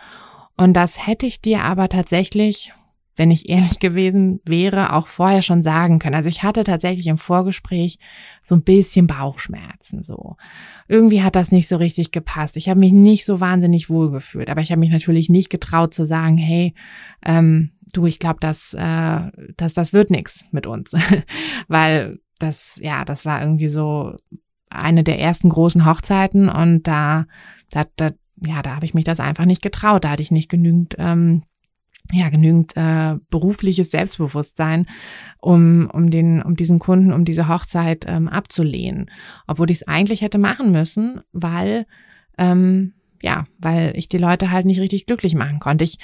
[0.58, 2.72] und das hätte ich dir aber tatsächlich,
[3.16, 6.16] wenn ich ehrlich gewesen wäre, auch vorher schon sagen können.
[6.16, 7.98] Also ich hatte tatsächlich im Vorgespräch
[8.42, 10.36] so ein bisschen Bauchschmerzen so.
[10.88, 12.58] Irgendwie hat das nicht so richtig gepasst.
[12.58, 15.94] Ich habe mich nicht so wahnsinnig wohl gefühlt, aber ich habe mich natürlich nicht getraut
[15.94, 16.74] zu sagen, hey,
[17.26, 20.94] ähm, du, ich glaube, dass, äh, dass das wird nix mit uns,
[21.68, 24.16] weil das, ja, das war irgendwie so
[24.70, 27.26] eine der ersten großen Hochzeiten und da,
[27.72, 28.12] da, da
[28.44, 30.04] ja, da habe ich mich das einfach nicht getraut.
[30.04, 31.44] Da hatte ich nicht genügend, ähm,
[32.12, 34.88] ja, genügend äh, berufliches Selbstbewusstsein,
[35.40, 39.12] um, um den, um diesen Kunden, um diese Hochzeit ähm, abzulehnen.
[39.48, 41.86] Obwohl ich es eigentlich hätte machen müssen, weil,
[42.38, 45.84] ähm, ja, weil ich die Leute halt nicht richtig glücklich machen konnte.
[45.84, 46.00] Ich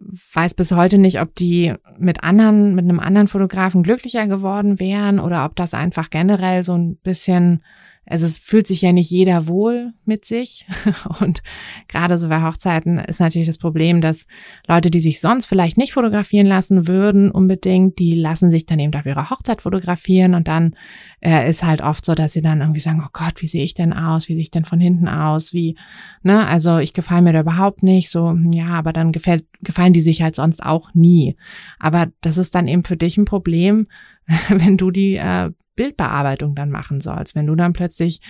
[0.00, 5.20] weiß bis heute nicht, ob die mit anderen, mit einem anderen Fotografen glücklicher geworden wären
[5.20, 7.62] oder ob das einfach generell so ein bisschen
[8.06, 10.66] also es fühlt sich ja nicht jeder wohl mit sich.
[11.20, 11.42] Und
[11.88, 14.26] gerade so bei Hochzeiten ist natürlich das Problem, dass
[14.68, 18.94] Leute, die sich sonst vielleicht nicht fotografieren lassen würden, unbedingt, die lassen sich dann eben
[18.94, 20.34] auf ihre Hochzeit fotografieren.
[20.34, 20.76] Und dann
[21.20, 23.72] äh, ist halt oft so, dass sie dann irgendwie sagen, oh Gott, wie sehe ich
[23.72, 24.28] denn aus?
[24.28, 25.54] Wie sehe ich denn von hinten aus?
[25.54, 25.76] Wie,
[26.22, 28.10] ne, also ich gefalle mir da überhaupt nicht.
[28.10, 31.36] So, ja, aber dann gefällt, gefallen die sich halt sonst auch nie.
[31.78, 33.86] Aber das ist dann eben für dich ein Problem,
[34.48, 38.20] wenn du die äh, Bildbearbeitung dann machen sollst, wenn du dann plötzlich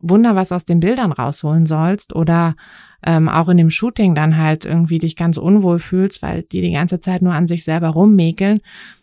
[0.00, 2.56] Wunder was aus den Bildern rausholen sollst oder
[3.04, 6.72] ähm, auch in dem Shooting dann halt irgendwie dich ganz unwohl fühlst, weil die die
[6.72, 8.60] ganze Zeit nur an sich selber rummäkeln,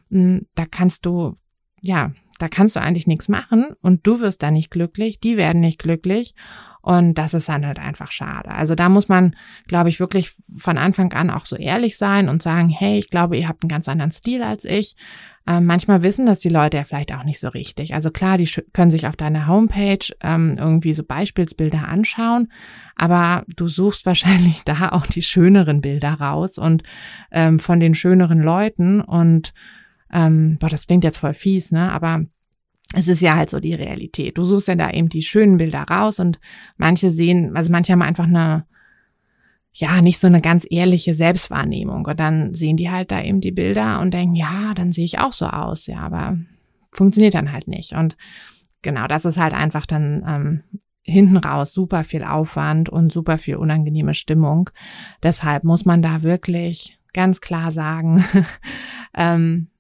[0.10, 1.36] hm, da kannst du,
[1.80, 5.62] ja, da kannst du eigentlich nichts machen und du wirst da nicht glücklich, die werden
[5.62, 6.34] nicht glücklich
[6.82, 8.52] und das ist dann halt einfach schade.
[8.52, 9.36] Also da muss man,
[9.68, 13.38] glaube ich, wirklich von Anfang an auch so ehrlich sein und sagen, hey, ich glaube,
[13.38, 14.96] ihr habt einen ganz anderen Stil als ich.
[15.48, 17.94] Ähm, manchmal wissen das die Leute ja vielleicht auch nicht so richtig.
[17.94, 22.52] Also klar, die können sich auf deiner Homepage ähm, irgendwie so Beispielsbilder anschauen,
[22.96, 26.84] aber du suchst wahrscheinlich da auch die schöneren Bilder raus und
[27.32, 29.54] ähm, von den schöneren Leuten und
[30.14, 31.92] ähm, boah, das klingt jetzt voll fies, ne?
[31.92, 32.26] Aber
[32.94, 34.38] es ist ja halt so die Realität.
[34.38, 36.40] Du suchst ja da eben die schönen Bilder raus und
[36.78, 38.66] manche sehen, also manche haben einfach eine
[39.74, 42.06] ja, nicht so eine ganz ehrliche Selbstwahrnehmung.
[42.06, 45.20] Und dann sehen die halt da eben die Bilder und denken, ja, dann sehe ich
[45.20, 46.38] auch so aus, ja, aber
[46.92, 47.94] funktioniert dann halt nicht.
[47.94, 48.18] Und
[48.82, 50.64] genau, das ist halt einfach dann ähm,
[51.04, 54.70] hinten raus super viel Aufwand und super viel unangenehme Stimmung.
[55.24, 58.26] Deshalb muss man da wirklich ganz klar sagen,
[59.16, 59.71] ähm,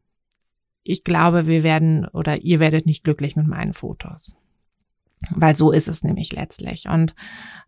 [0.83, 4.35] ich glaube, wir werden oder ihr werdet nicht glücklich mit meinen Fotos.
[5.29, 6.87] Weil so ist es nämlich letztlich.
[6.87, 7.15] Und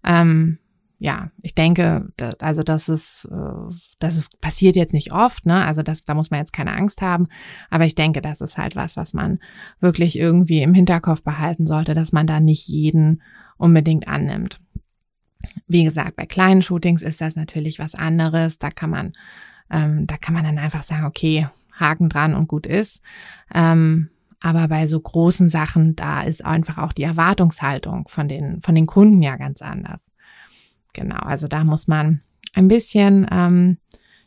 [0.03, 0.57] ähm,
[1.03, 5.65] ja, ich denke, also das ist, äh, das ist passiert jetzt nicht oft, ne?
[5.65, 7.27] Also das, da muss man jetzt keine Angst haben.
[7.69, 9.39] Aber ich denke, das ist halt was, was man
[9.79, 13.21] wirklich irgendwie im Hinterkopf behalten sollte, dass man da nicht jeden
[13.57, 14.59] unbedingt annimmt.
[15.67, 18.57] Wie gesagt, bei kleinen Shootings ist das natürlich was anderes.
[18.57, 19.13] Da kann man,
[19.69, 23.01] ähm, da kann man dann einfach sagen, okay, Haken dran und gut ist.
[23.53, 24.09] Ähm,
[24.39, 28.85] aber bei so großen Sachen, da ist einfach auch die Erwartungshaltung von den, von den
[28.85, 30.11] Kunden ja ganz anders.
[30.93, 32.21] Genau, also da muss man
[32.53, 33.77] ein bisschen, ähm,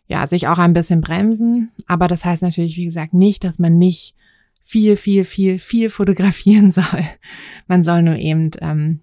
[0.07, 1.71] ja, sich auch ein bisschen bremsen.
[1.87, 4.15] Aber das heißt natürlich, wie gesagt, nicht, dass man nicht
[4.63, 7.05] viel, viel, viel, viel fotografieren soll.
[7.69, 9.01] Man soll nur eben ähm,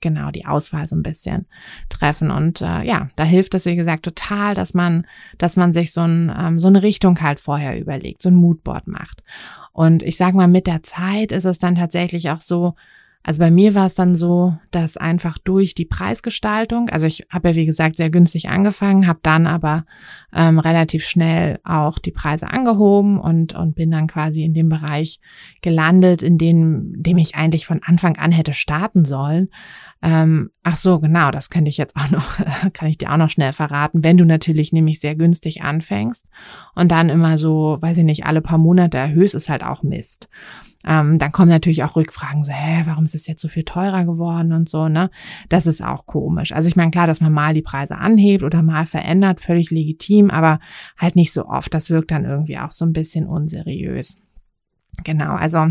[0.00, 1.46] genau die Auswahl so ein bisschen
[1.88, 2.30] treffen.
[2.30, 5.06] Und äh, ja, da hilft es, wie gesagt, total, dass man,
[5.38, 8.86] dass man sich so, ein, ähm, so eine Richtung halt vorher überlegt, so ein Moodboard
[8.86, 9.22] macht.
[9.72, 12.74] Und ich sag mal, mit der Zeit ist es dann tatsächlich auch so,
[13.28, 17.50] also bei mir war es dann so, dass einfach durch die Preisgestaltung, also ich habe
[17.50, 19.84] ja wie gesagt sehr günstig angefangen, habe dann aber
[20.32, 25.20] ähm, relativ schnell auch die Preise angehoben und und bin dann quasi in dem Bereich
[25.60, 29.50] gelandet, in dem, dem ich eigentlich von Anfang an hätte starten sollen.
[30.00, 32.24] Ähm, ach so, genau, das könnte ich jetzt auch noch,
[32.72, 34.04] kann ich dir auch noch schnell verraten.
[34.04, 36.24] Wenn du natürlich nämlich sehr günstig anfängst
[36.74, 40.30] und dann immer so, weiß ich nicht, alle paar Monate erhöhst, ist halt auch Mist.
[40.88, 44.06] Ähm, dann kommen natürlich auch Rückfragen, so, hä, warum ist es jetzt so viel teurer
[44.06, 45.10] geworden und so, ne?
[45.50, 46.52] Das ist auch komisch.
[46.52, 50.30] Also ich meine, klar, dass man mal die Preise anhebt oder mal verändert, völlig legitim,
[50.30, 50.60] aber
[50.96, 51.74] halt nicht so oft.
[51.74, 54.16] Das wirkt dann irgendwie auch so ein bisschen unseriös.
[55.04, 55.66] Genau, also,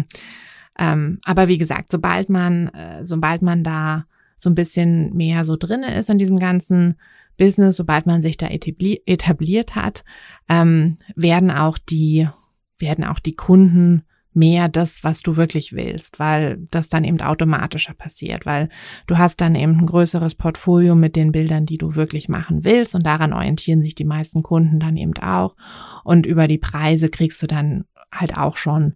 [0.78, 5.56] ähm, aber wie gesagt, sobald man, äh, sobald man da so ein bisschen mehr so
[5.58, 6.94] drinne ist in diesem ganzen
[7.38, 10.04] Business, sobald man sich da etabliert hat,
[10.48, 12.30] ähm, werden auch die,
[12.78, 14.04] werden auch die Kunden
[14.38, 18.70] mehr das, was du wirklich willst, weil das dann eben automatischer passiert, weil
[19.08, 22.96] du hast dann eben ein größeres Portfolio mit den Bildern, die du wirklich machen willst
[22.96, 25.56] und daran orientieren sich die meisten Kunden dann eben auch
[26.04, 28.94] und über die Preise kriegst du dann halt auch schon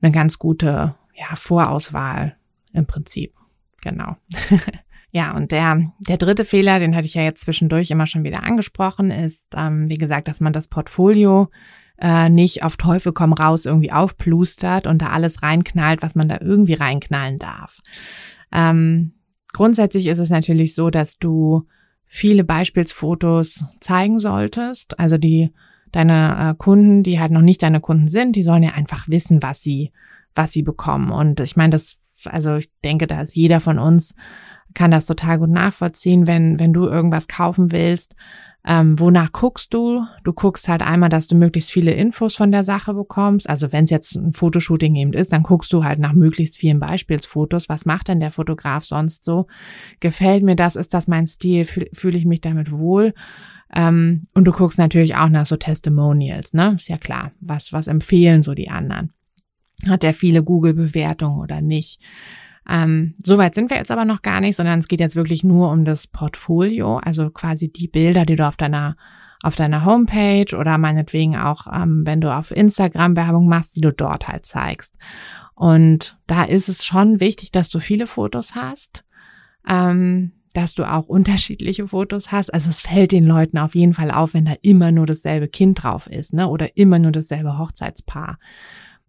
[0.00, 2.36] eine ganz gute ja, Vorauswahl
[2.72, 3.32] im Prinzip.
[3.82, 4.16] Genau.
[5.10, 8.42] ja, und der, der dritte Fehler, den hatte ich ja jetzt zwischendurch immer schon wieder
[8.42, 11.48] angesprochen, ist, ähm, wie gesagt, dass man das Portfolio
[12.02, 16.38] äh, nicht auf Teufel komm raus irgendwie aufplustert und da alles reinknallt, was man da
[16.40, 17.78] irgendwie reinknallen darf.
[18.52, 19.12] Ähm,
[19.52, 21.62] grundsätzlich ist es natürlich so, dass du
[22.04, 24.98] viele Beispielsfotos zeigen solltest.
[24.98, 25.52] Also die
[25.92, 29.42] deine äh, Kunden, die halt noch nicht deine Kunden sind, die sollen ja einfach wissen,
[29.42, 29.92] was sie
[30.34, 31.10] was sie bekommen.
[31.10, 34.14] Und ich meine, das, also ich denke, da ist jeder von uns
[34.74, 38.14] kann das total gut nachvollziehen, wenn, wenn du irgendwas kaufen willst.
[38.64, 40.06] Ähm, wonach guckst du?
[40.22, 43.48] Du guckst halt einmal, dass du möglichst viele Infos von der Sache bekommst.
[43.48, 46.78] Also wenn es jetzt ein Fotoshooting eben ist, dann guckst du halt nach möglichst vielen
[46.78, 47.68] Beispielsfotos.
[47.68, 49.48] Was macht denn der Fotograf sonst so?
[49.98, 50.76] Gefällt mir das?
[50.76, 51.64] Ist das mein Stil?
[51.64, 53.14] Fühle ich mich damit wohl?
[53.74, 56.74] Ähm, und du guckst natürlich auch nach so Testimonials, ne?
[56.76, 57.32] Ist ja klar.
[57.40, 59.12] Was, was empfehlen so die anderen?
[59.88, 61.98] Hat er viele Google-Bewertungen oder nicht?
[62.68, 65.70] Ähm, Soweit sind wir jetzt aber noch gar nicht, sondern es geht jetzt wirklich nur
[65.70, 68.96] um das Portfolio, also quasi die Bilder, die du auf deiner
[69.42, 73.92] auf deiner Homepage oder meinetwegen auch, ähm, wenn du auf Instagram Werbung machst, die du
[73.92, 74.94] dort halt zeigst.
[75.54, 79.04] Und da ist es schon wichtig, dass du viele Fotos hast,
[79.68, 82.52] ähm, dass du auch unterschiedliche Fotos hast.
[82.52, 85.82] Also es fällt den Leuten auf jeden Fall auf, wenn da immer nur dasselbe Kind
[85.82, 86.48] drauf ist, ne?
[86.48, 88.38] Oder immer nur dasselbe Hochzeitspaar.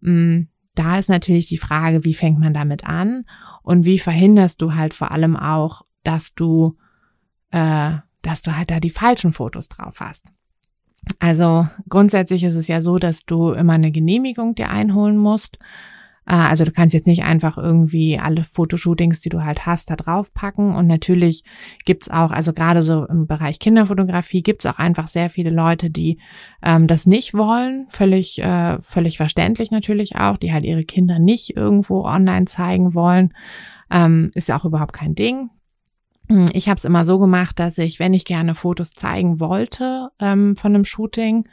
[0.01, 0.43] Mm,
[0.75, 3.25] da ist natürlich die Frage, wie fängt man damit an
[3.61, 6.77] und wie verhinderst du halt vor allem auch, dass du,
[7.51, 10.25] äh, dass du halt da die falschen Fotos drauf hast.
[11.19, 15.59] Also grundsätzlich ist es ja so, dass du immer eine Genehmigung dir einholen musst.
[16.25, 19.95] Äh, also du kannst jetzt nicht einfach irgendwie alle Fotoshootings, die du halt hast, da
[19.95, 20.75] drauf packen.
[20.75, 21.43] Und natürlich
[21.85, 26.19] gibt's auch, also gerade so im Bereich Kinderfotografie gibt's auch einfach sehr viele Leute, die
[26.61, 27.87] ähm, das nicht wollen.
[27.89, 33.33] Völlig, äh, völlig verständlich natürlich auch, die halt ihre Kinder nicht irgendwo online zeigen wollen.
[33.91, 35.49] Ähm, ist ja auch überhaupt kein Ding.
[36.29, 40.09] Hm, ich habe es immer so gemacht, dass ich, wenn ich gerne Fotos zeigen wollte
[40.19, 41.47] ähm, von einem Shooting,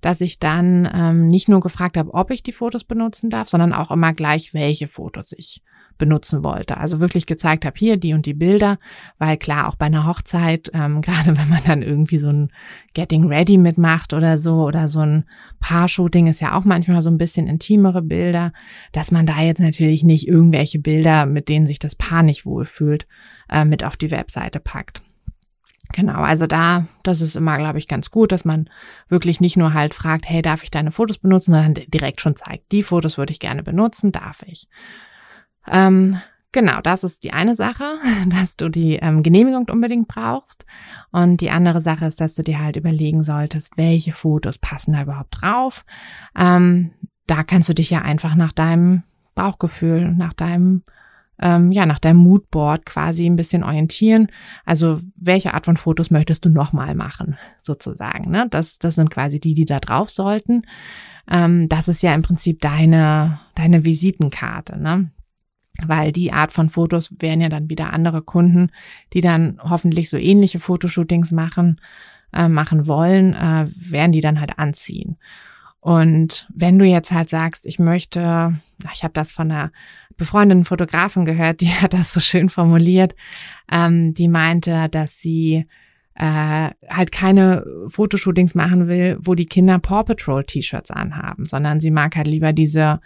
[0.00, 3.72] dass ich dann ähm, nicht nur gefragt habe, ob ich die Fotos benutzen darf, sondern
[3.72, 5.62] auch immer gleich, welche Fotos ich
[6.00, 6.78] benutzen wollte.
[6.78, 8.78] Also wirklich gezeigt habe, hier die und die Bilder,
[9.18, 12.50] weil klar, auch bei einer Hochzeit, ähm, gerade wenn man dann irgendwie so ein
[12.94, 15.24] Getting Ready mitmacht oder so oder so ein
[15.60, 18.52] Paar-Shooting ist ja auch manchmal so ein bisschen intimere Bilder,
[18.92, 23.06] dass man da jetzt natürlich nicht irgendwelche Bilder, mit denen sich das Paar nicht wohlfühlt,
[23.48, 25.02] äh, mit auf die Webseite packt.
[25.92, 28.70] Genau, also da, das ist immer, glaube ich, ganz gut, dass man
[29.08, 32.70] wirklich nicht nur halt fragt, hey, darf ich deine Fotos benutzen, sondern direkt schon zeigt,
[32.70, 34.68] die Fotos würde ich gerne benutzen, darf ich.
[35.66, 36.20] Ähm,
[36.52, 37.98] genau, das ist die eine Sache,
[38.28, 40.64] dass du die ähm, Genehmigung unbedingt brauchst.
[41.10, 45.02] Und die andere Sache ist, dass du dir halt überlegen solltest, welche Fotos passen da
[45.02, 45.84] überhaupt drauf.
[46.36, 46.92] Ähm,
[47.26, 49.02] da kannst du dich ja einfach nach deinem
[49.34, 50.82] Bauchgefühl, nach deinem
[51.40, 54.28] ähm, ja, nach deinem Moodboard quasi ein bisschen orientieren.
[54.64, 58.30] Also welche Art von Fotos möchtest du nochmal machen, sozusagen.
[58.30, 58.46] Ne?
[58.50, 60.62] Das, das sind quasi die, die da drauf sollten.
[61.30, 64.78] Ähm, das ist ja im Prinzip deine, deine Visitenkarte.
[64.78, 65.10] Ne?
[65.86, 68.70] weil die Art von Fotos wären ja dann wieder andere Kunden,
[69.12, 71.80] die dann hoffentlich so ähnliche Fotoshootings machen,
[72.32, 75.16] äh, machen wollen, äh, werden die dann halt anziehen.
[75.80, 78.54] Und wenn du jetzt halt sagst, ich möchte,
[78.92, 79.72] ich habe das von einer
[80.20, 83.16] befreundeten Fotografin gehört, die hat das so schön formuliert,
[83.72, 85.66] ähm, die meinte, dass sie
[86.14, 91.90] äh, halt keine Fotoshootings machen will, wo die Kinder Paw Patrol T-Shirts anhaben, sondern sie
[91.90, 93.00] mag halt lieber diese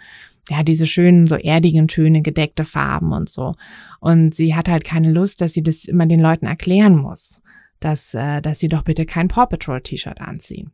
[0.47, 3.55] ja, diese schönen, so erdigen Töne, gedeckte Farben und so.
[3.99, 7.41] Und sie hat halt keine Lust, dass sie das immer den Leuten erklären muss,
[7.79, 10.69] dass, äh, dass sie doch bitte kein Paw Patrol T-Shirt anziehen.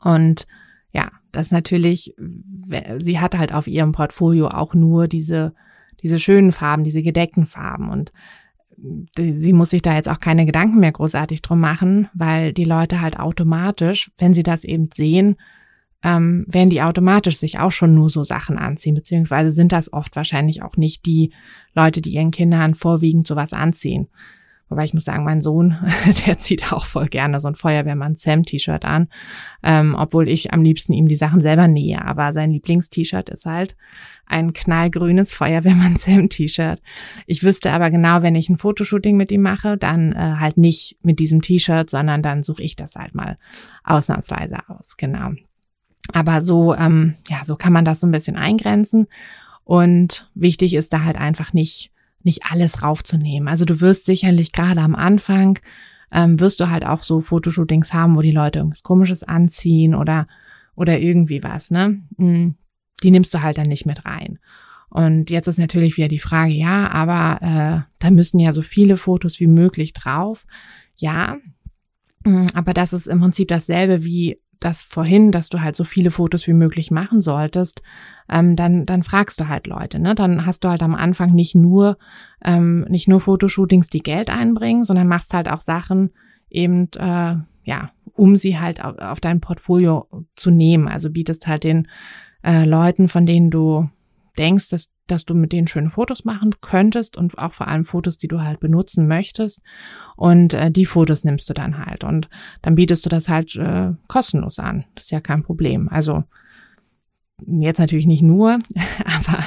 [0.00, 0.46] Und
[0.94, 2.14] ja, das natürlich,
[2.98, 5.54] sie hat halt auf ihrem Portfolio auch nur diese,
[6.02, 8.12] diese schönen Farben, diese gedeckten Farben und
[9.16, 13.00] sie muss sich da jetzt auch keine Gedanken mehr großartig drum machen, weil die Leute
[13.00, 15.36] halt automatisch, wenn sie das eben sehen,
[16.02, 20.16] ähm, werden die automatisch sich auch schon nur so Sachen anziehen, beziehungsweise sind das oft
[20.16, 21.32] wahrscheinlich auch nicht die
[21.74, 24.08] Leute, die ihren Kindern vorwiegend sowas anziehen.
[24.74, 25.76] Wobei ich muss sagen, mein Sohn,
[26.26, 29.06] der zieht auch voll gerne so ein Feuerwehrmann-Sam-T-Shirt an,
[29.62, 32.04] ähm, obwohl ich am liebsten ihm die Sachen selber nähe.
[32.04, 33.76] Aber sein Lieblings-T-Shirt ist halt
[34.26, 36.82] ein knallgrünes Feuerwehrmann-Sam-T-Shirt.
[37.28, 40.96] Ich wüsste aber genau, wenn ich ein Fotoshooting mit ihm mache, dann äh, halt nicht
[41.02, 43.38] mit diesem T-Shirt, sondern dann suche ich das halt mal
[43.84, 44.96] ausnahmsweise aus.
[44.96, 45.34] Genau.
[46.12, 49.06] Aber so, ähm, ja, so kann man das so ein bisschen eingrenzen.
[49.62, 51.92] Und wichtig ist da halt einfach nicht
[52.24, 53.48] nicht alles raufzunehmen.
[53.48, 55.58] Also du wirst sicherlich gerade am Anfang,
[56.12, 60.26] ähm, wirst du halt auch so Fotoshootings haben, wo die Leute irgendwas Komisches anziehen oder,
[60.74, 62.02] oder irgendwie was, ne?
[62.16, 62.54] Hm,
[63.02, 64.38] die nimmst du halt dann nicht mit rein.
[64.88, 68.96] Und jetzt ist natürlich wieder die Frage, ja, aber äh, da müssen ja so viele
[68.96, 70.46] Fotos wie möglich drauf.
[70.94, 71.38] Ja,
[72.24, 76.10] hm, aber das ist im Prinzip dasselbe wie das vorhin, dass du halt so viele
[76.10, 77.82] Fotos wie möglich machen solltest,
[78.28, 79.98] ähm, dann, dann fragst du halt Leute.
[79.98, 80.14] Ne?
[80.14, 81.98] Dann hast du halt am Anfang nicht nur,
[82.44, 86.10] ähm, nicht nur Fotoshootings, die Geld einbringen, sondern machst halt auch Sachen
[86.50, 90.88] eben, äh, ja, um sie halt auf, auf dein Portfolio zu nehmen.
[90.88, 91.88] Also bietest halt den
[92.42, 93.88] äh, Leuten, von denen du
[94.38, 98.16] denkst, dass, dass du mit denen schöne Fotos machen könntest und auch vor allem Fotos,
[98.16, 99.62] die du halt benutzen möchtest.
[100.16, 102.28] Und äh, die Fotos nimmst du dann halt und
[102.62, 104.84] dann bietest du das halt äh, kostenlos an.
[104.94, 105.88] Das ist ja kein Problem.
[105.88, 106.24] Also
[107.46, 108.58] jetzt natürlich nicht nur,
[109.04, 109.44] aber,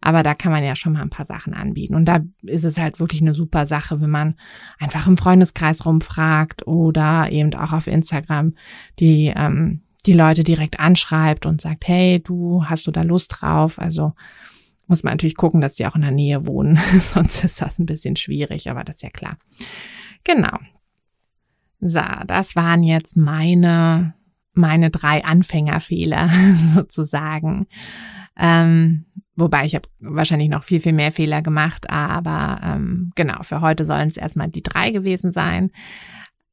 [0.00, 1.94] aber da kann man ja schon mal ein paar Sachen anbieten.
[1.94, 4.36] Und da ist es halt wirklich eine super Sache, wenn man
[4.78, 8.54] einfach im Freundeskreis rumfragt oder eben auch auf Instagram
[8.98, 13.78] die, ähm, die Leute direkt anschreibt und sagt, hey, du hast du da Lust drauf?
[13.78, 14.14] Also
[14.90, 17.86] muss man natürlich gucken, dass die auch in der Nähe wohnen, sonst ist das ein
[17.86, 19.38] bisschen schwierig, aber das ist ja klar.
[20.24, 20.58] Genau.
[21.80, 24.14] So, das waren jetzt meine,
[24.52, 26.28] meine drei Anfängerfehler
[26.74, 27.68] sozusagen.
[28.36, 33.60] Ähm, wobei ich habe wahrscheinlich noch viel, viel mehr Fehler gemacht, aber ähm, genau, für
[33.60, 35.70] heute sollen es erstmal die drei gewesen sein.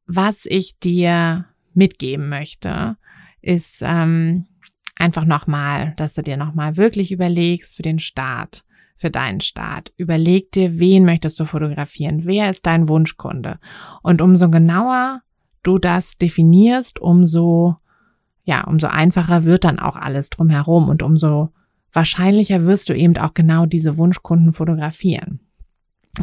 [0.06, 2.98] Was ich dir mitgeben möchte,
[3.42, 4.46] ist ähm,
[4.98, 8.64] einfach nochmal, dass du dir nochmal wirklich überlegst für den Start,
[8.98, 9.94] für deinen Start.
[9.98, 12.22] Überleg dir, wen möchtest du fotografieren?
[12.26, 13.60] Wer ist dein Wunschkunde?
[14.02, 15.22] Und umso genauer
[15.64, 17.78] du das definierst, umso,
[18.44, 21.50] ja, umso einfacher wird dann auch alles drumherum und umso
[21.94, 25.40] wahrscheinlicher wirst du eben auch genau diese Wunschkunden fotografieren.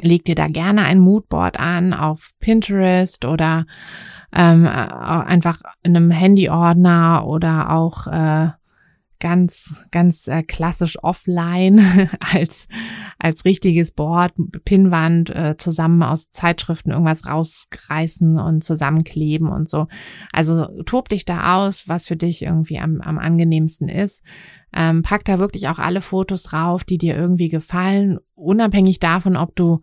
[0.02, 3.66] Leg dir da gerne ein Moodboard an auf Pinterest oder
[4.32, 8.48] ähm, einfach in einem Handyordner oder auch äh,
[9.24, 11.80] ganz, ganz äh, klassisch offline
[12.20, 12.68] als,
[13.18, 14.34] als richtiges Board,
[14.66, 19.86] Pinnwand, äh, zusammen aus Zeitschriften irgendwas rausreißen und zusammenkleben und so.
[20.30, 24.22] Also tob dich da aus, was für dich irgendwie am, am angenehmsten ist.
[24.74, 29.56] Ähm, pack da wirklich auch alle Fotos drauf, die dir irgendwie gefallen, unabhängig davon, ob
[29.56, 29.80] du,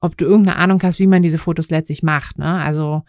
[0.00, 2.36] ob du irgendeine Ahnung hast, wie man diese Fotos letztlich macht.
[2.36, 2.52] Ne?
[2.52, 3.02] Also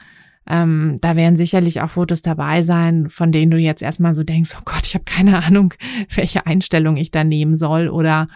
[0.47, 4.55] ähm, da werden sicherlich auch Fotos dabei sein, von denen du jetzt erstmal so denkst,
[4.57, 5.73] oh Gott, ich habe keine Ahnung,
[6.13, 7.87] welche Einstellung ich da nehmen soll.
[7.87, 8.27] Oder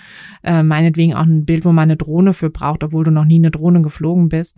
[0.44, 3.40] äh, meinetwegen auch ein Bild, wo man eine Drohne für braucht, obwohl du noch nie
[3.40, 4.58] eine Drohne geflogen bist.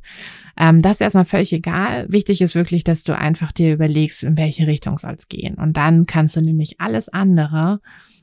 [0.58, 2.06] Ähm, das ist erstmal völlig egal.
[2.10, 5.56] Wichtig ist wirklich, dass du einfach dir überlegst, in welche Richtung soll es gehen.
[5.56, 7.80] Und dann kannst du nämlich alles andere,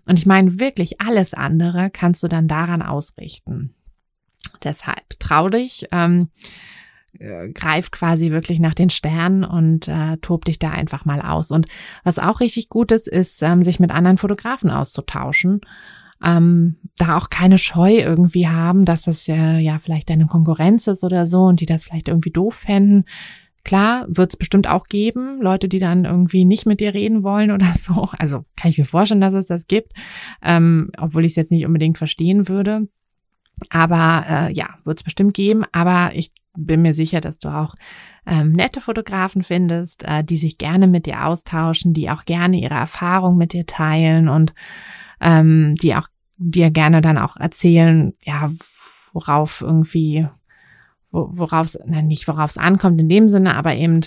[0.07, 3.75] und ich meine wirklich alles andere, kannst du dann daran ausrichten.
[4.63, 5.87] Deshalb trau dich.
[5.91, 6.29] Ähm,
[7.19, 11.51] äh, greif quasi wirklich nach den Sternen und äh, tob dich da einfach mal aus.
[11.51, 11.67] Und
[12.05, 15.61] was auch richtig gut ist, ist, ähm, sich mit anderen Fotografen auszutauschen.
[16.25, 21.05] Ähm, da auch keine Scheu irgendwie haben, dass das äh, ja vielleicht deine Konkurrenz ist
[21.05, 23.05] oder so und die das vielleicht irgendwie doof fänden.
[23.65, 27.51] Klar, wird es bestimmt auch geben, Leute, die dann irgendwie nicht mit dir reden wollen
[27.51, 28.09] oder so.
[28.17, 29.93] Also kann ich mir vorstellen, dass es das gibt,
[30.43, 32.89] ähm, obwohl ich es jetzt nicht unbedingt verstehen würde.
[33.71, 35.65] Aber äh, ja, wird es bestimmt geben.
[35.73, 37.75] Aber ich bin mir sicher, dass du auch
[38.27, 42.75] ähm, nette Fotografen findest, äh, die sich gerne mit dir austauschen, die auch gerne ihre
[42.75, 44.55] Erfahrung mit dir teilen und
[45.21, 48.51] ähm, die auch dir gerne dann auch erzählen, ja,
[49.13, 50.27] worauf irgendwie,
[51.11, 54.01] worauf es, nicht worauf es ankommt in dem Sinne, aber eben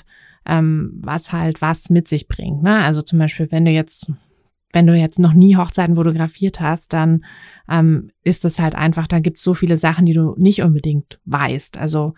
[0.45, 2.63] ähm, was halt was mit sich bringt.
[2.63, 2.79] Ne?
[2.79, 4.11] Also zum Beispiel, wenn du jetzt
[4.72, 7.26] wenn du jetzt noch nie Hochzeiten fotografiert hast, dann
[7.70, 11.20] ähm, ist es halt einfach, da gibt es so viele Sachen, die du nicht unbedingt
[11.26, 11.78] weißt.
[11.78, 12.13] Also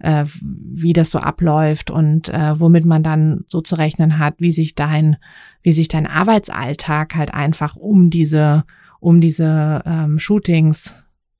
[0.00, 4.52] äh, wie das so abläuft und äh, womit man dann so zu rechnen hat, wie
[4.52, 5.16] sich dein,
[5.62, 8.64] wie sich dein Arbeitsalltag halt einfach um diese,
[8.98, 10.94] um diese ähm, Shootings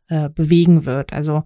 [0.08, 1.12] äh, bewegen wird.
[1.12, 1.42] Also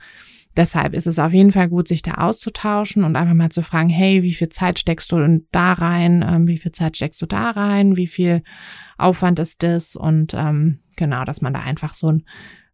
[0.56, 3.88] deshalb ist es auf jeden Fall gut, sich da auszutauschen und einfach mal zu fragen,
[3.88, 6.24] hey, wie viel Zeit steckst du da rein?
[6.26, 7.96] Ähm, wie viel Zeit steckst du da rein?
[7.96, 8.42] Wie viel
[8.98, 9.96] Aufwand ist das?
[9.96, 12.24] Und ähm, genau, dass man da einfach so ein,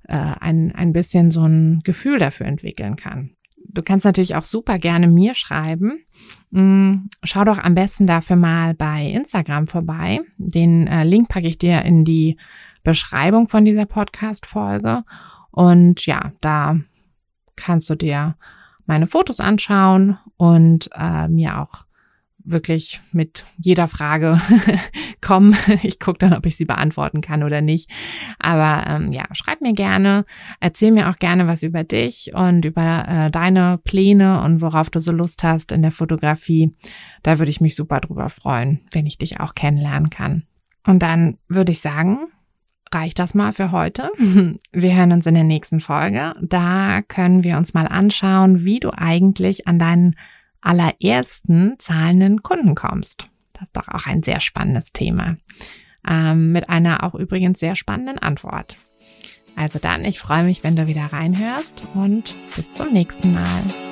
[0.05, 3.31] äh, ein, ein bisschen so ein Gefühl dafür entwickeln kann.
[3.69, 6.05] Du kannst natürlich auch super gerne mir schreiben.
[6.51, 10.21] Mm, schau doch am besten dafür mal bei Instagram vorbei.
[10.37, 12.37] Den äh, Link packe ich dir in die
[12.83, 15.05] Beschreibung von dieser Podcast-Folge.
[15.51, 16.77] Und ja, da
[17.57, 18.37] kannst du dir
[18.87, 21.85] meine Fotos anschauen und äh, mir auch
[22.45, 24.41] wirklich mit jeder Frage
[25.21, 25.57] kommen.
[25.83, 27.91] Ich gucke dann, ob ich sie beantworten kann oder nicht.
[28.39, 30.25] Aber ähm, ja, schreib mir gerne,
[30.61, 35.01] erzähl mir auch gerne was über dich und über äh, deine Pläne und worauf du
[35.01, 36.75] so Lust hast in der Fotografie.
[37.23, 40.45] Da würde ich mich super drüber freuen, wenn ich dich auch kennenlernen kann.
[40.85, 42.27] Und dann würde ich sagen,
[42.93, 44.11] reicht das mal für heute.
[44.73, 46.35] Wir hören uns in der nächsten Folge.
[46.41, 50.17] Da können wir uns mal anschauen, wie du eigentlich an deinen
[50.61, 53.29] allerersten zahlenden Kunden kommst.
[53.53, 55.37] Das ist doch auch ein sehr spannendes Thema.
[56.09, 58.77] Ähm, mit einer auch übrigens sehr spannenden Antwort.
[59.57, 63.92] Also dann, ich freue mich, wenn du wieder reinhörst und bis zum nächsten Mal.